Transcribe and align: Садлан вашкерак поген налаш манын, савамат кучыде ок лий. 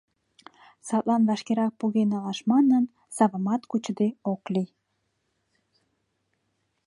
Садлан 0.87 1.23
вашкерак 1.29 1.73
поген 1.81 2.07
налаш 2.13 2.39
манын, 2.51 2.83
савамат 3.15 3.61
кучыде 3.71 4.07
ок 4.31 4.41
лий. 4.53 4.69